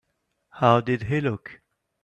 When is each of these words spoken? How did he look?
How 0.49 0.81
did 0.81 1.03
he 1.03 1.21
look? 1.21 1.61